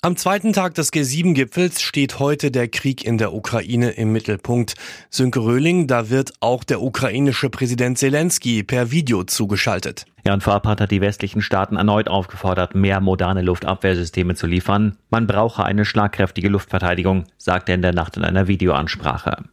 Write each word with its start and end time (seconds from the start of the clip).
Am 0.00 0.16
zweiten 0.16 0.52
Tag 0.52 0.74
des 0.74 0.92
G7-Gipfels 0.92 1.82
steht 1.82 2.20
heute 2.20 2.52
der 2.52 2.68
Krieg 2.68 3.04
in 3.04 3.18
der 3.18 3.34
Ukraine 3.34 3.90
im 3.90 4.12
Mittelpunkt. 4.12 4.74
Sönke 5.10 5.40
Röhling, 5.40 5.88
da 5.88 6.08
wird 6.08 6.34
auch 6.38 6.62
der 6.62 6.82
ukrainische 6.82 7.50
Präsident 7.50 7.98
Zelensky 7.98 8.62
per 8.62 8.92
Video 8.92 9.24
zugeschaltet. 9.24 10.06
Ja, 10.24 10.34
und 10.34 10.44
vorab 10.44 10.68
hat 10.68 10.88
die 10.92 11.00
westlichen 11.00 11.42
Staaten 11.42 11.74
erneut 11.74 12.06
aufgefordert, 12.06 12.76
mehr 12.76 13.00
moderne 13.00 13.42
Luftabwehrsysteme 13.42 14.36
zu 14.36 14.46
liefern. 14.46 14.96
Man 15.10 15.26
brauche 15.26 15.64
eine 15.64 15.84
schlagkräftige 15.84 16.48
Luftverteidigung, 16.48 17.24
sagte 17.36 17.72
er 17.72 17.74
in 17.74 17.82
der 17.82 17.92
Nacht 17.92 18.16
in 18.16 18.22
einer 18.22 18.46
Videoansprache. 18.46 19.46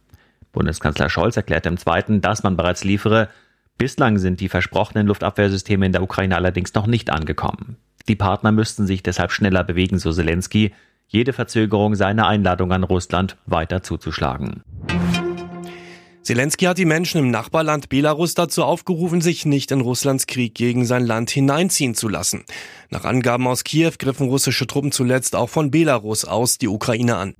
Bundeskanzler 0.52 1.10
Scholz 1.10 1.36
erklärte 1.36 1.70
im 1.70 1.76
zweiten, 1.76 2.20
dass 2.20 2.44
man 2.44 2.56
bereits 2.56 2.84
liefere. 2.84 3.30
Bislang 3.78 4.18
sind 4.18 4.38
die 4.38 4.48
versprochenen 4.48 5.08
Luftabwehrsysteme 5.08 5.86
in 5.86 5.92
der 5.92 6.04
Ukraine 6.04 6.36
allerdings 6.36 6.72
noch 6.72 6.86
nicht 6.86 7.10
angekommen. 7.10 7.78
Die 8.08 8.16
Partner 8.16 8.52
müssten 8.52 8.86
sich 8.86 9.02
deshalb 9.02 9.32
schneller 9.32 9.64
bewegen, 9.64 9.98
so 9.98 10.12
Zelensky. 10.12 10.72
Jede 11.08 11.32
Verzögerung 11.32 11.94
sei 11.94 12.06
eine 12.06 12.26
Einladung 12.26 12.72
an 12.72 12.84
Russland, 12.84 13.36
weiter 13.46 13.82
zuzuschlagen. 13.82 14.62
Zelensky 16.22 16.64
hat 16.64 16.78
die 16.78 16.86
Menschen 16.86 17.20
im 17.20 17.30
Nachbarland 17.30 17.88
Belarus 17.88 18.34
dazu 18.34 18.64
aufgerufen, 18.64 19.20
sich 19.20 19.46
nicht 19.46 19.70
in 19.70 19.80
Russlands 19.80 20.26
Krieg 20.26 20.56
gegen 20.56 20.84
sein 20.84 21.06
Land 21.06 21.30
hineinziehen 21.30 21.94
zu 21.94 22.08
lassen. 22.08 22.44
Nach 22.90 23.04
Angaben 23.04 23.46
aus 23.46 23.62
Kiew 23.62 23.92
griffen 23.96 24.26
russische 24.28 24.66
Truppen 24.66 24.90
zuletzt 24.90 25.36
auch 25.36 25.48
von 25.48 25.70
Belarus 25.70 26.24
aus 26.24 26.58
die 26.58 26.66
Ukraine 26.66 27.14
an. 27.14 27.34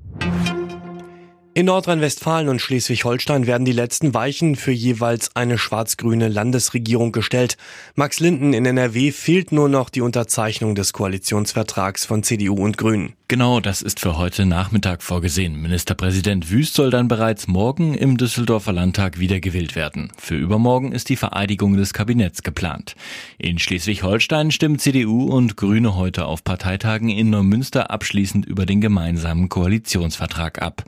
In 1.57 1.65
Nordrhein-Westfalen 1.65 2.51
und 2.51 2.61
Schleswig-Holstein 2.61 3.47
werden 3.47 3.65
die 3.65 3.73
letzten 3.73 4.13
Weichen 4.13 4.57
für 4.57 4.73
jeweils 4.73 5.35
eine 5.35 5.57
schwarz-grüne 5.57 6.29
Landesregierung 6.29 7.13
gestellt. 7.13 7.57
Max 7.95 8.21
Linden 8.21 8.53
in 8.53 8.67
NRW 8.67 9.11
fehlt 9.11 9.53
nur 9.53 9.71
noch 9.71 9.89
die 9.89 10.03
Unterzeichnung 10.03 10.75
des 10.75 10.93
Koalitionsvertrags 10.93 12.05
von 12.05 12.23
CDU 12.23 12.63
und 12.63 12.77
Grünen. 12.77 13.15
Genau, 13.29 13.59
das 13.59 13.83
ist 13.83 13.99
für 13.99 14.19
heute 14.19 14.47
Nachmittag 14.47 15.03
vorgesehen. 15.03 15.61
Ministerpräsident 15.61 16.49
Wüst 16.49 16.75
soll 16.75 16.91
dann 16.91 17.09
bereits 17.09 17.49
morgen 17.49 17.95
im 17.95 18.19
Düsseldorfer 18.19 18.73
Landtag 18.73 19.19
wiedergewählt 19.19 19.75
werden. 19.75 20.13
Für 20.17 20.37
übermorgen 20.37 20.93
ist 20.93 21.09
die 21.09 21.17
Vereidigung 21.17 21.77
des 21.77 21.93
Kabinetts 21.93 22.45
geplant. 22.45 22.95
In 23.37 23.59
Schleswig-Holstein 23.59 24.53
stimmen 24.53 24.79
CDU 24.79 25.25
und 25.25 25.57
Grüne 25.57 25.97
heute 25.97 26.27
auf 26.27 26.45
Parteitagen 26.45 27.09
in 27.09 27.31
Neumünster 27.31 27.91
abschließend 27.91 28.47
über 28.47 28.65
den 28.65 28.81
gemeinsamen 28.81 29.49
Koalitionsvertrag 29.49 30.63
ab. 30.63 30.85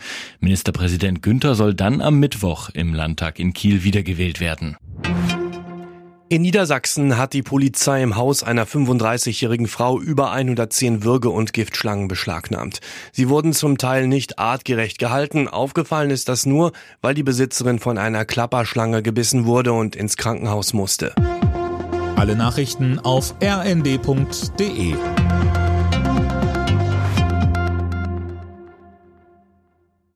Ministerpräsident 0.59 1.23
Günther 1.23 1.55
soll 1.55 1.73
dann 1.73 2.01
am 2.01 2.19
Mittwoch 2.19 2.70
im 2.70 2.92
Landtag 2.92 3.39
in 3.39 3.53
Kiel 3.53 3.84
wiedergewählt 3.84 4.41
werden. 4.41 4.77
In 6.28 6.42
Niedersachsen 6.42 7.17
hat 7.17 7.33
die 7.33 7.42
Polizei 7.42 8.03
im 8.03 8.17
Haus 8.17 8.42
einer 8.42 8.67
35-jährigen 8.67 9.69
Frau 9.69 10.01
über 10.01 10.33
110 10.33 11.05
Würge- 11.05 11.31
und 11.31 11.53
Giftschlangen 11.53 12.09
beschlagnahmt. 12.09 12.81
Sie 13.12 13.29
wurden 13.29 13.53
zum 13.53 13.79
Teil 13.79 14.09
nicht 14.09 14.41
artgerecht 14.41 14.98
gehalten. 14.98 15.47
Aufgefallen 15.47 16.11
ist 16.11 16.29
das 16.29 16.45
nur, 16.45 16.73
weil 17.03 17.14
die 17.14 17.23
Besitzerin 17.23 17.79
von 17.79 17.97
einer 17.97 18.25
Klapperschlange 18.25 19.01
gebissen 19.05 19.47
wurde 19.47 19.73
und 19.73 19.95
ins 19.95 20.17
Krankenhaus 20.17 20.73
musste. 20.73 21.14
Alle 22.17 22.34
Nachrichten 22.34 22.98
auf 22.98 23.36
rnd.de 23.41 24.97